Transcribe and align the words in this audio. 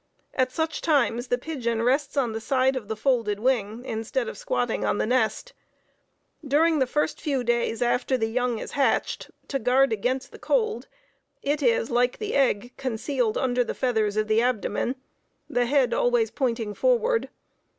At 0.33 0.51
such 0.51 0.81
times 0.81 1.27
the 1.27 1.37
pigeon 1.37 1.83
rests 1.83 2.17
on 2.17 2.31
the 2.31 2.41
side 2.41 2.75
of 2.75 2.87
the 2.87 2.95
folded 2.95 3.39
wing, 3.39 3.85
instead 3.85 4.27
of 4.27 4.35
squatting 4.35 4.83
on 4.83 4.97
the 4.97 5.05
nest. 5.05 5.53
During 6.43 6.79
the 6.79 6.87
first 6.87 7.21
few 7.21 7.43
days, 7.43 7.83
after 7.83 8.17
the 8.17 8.25
young 8.25 8.57
is 8.57 8.71
hatched, 8.71 9.29
to 9.47 9.59
guard 9.59 9.93
against 9.93 10.31
the 10.31 10.39
cold, 10.39 10.87
it 11.43 11.61
is, 11.61 11.91
like 11.91 12.17
the 12.17 12.33
egg, 12.33 12.71
concealed 12.77 13.37
under 13.37 13.63
the 13.63 13.75
feathers 13.75 14.17
of 14.17 14.27
the 14.27 14.41
abdomen, 14.41 14.95
the 15.47 15.67
head 15.67 15.93
always 15.93 16.31
pointing 16.31 16.73
forward. 16.73 17.29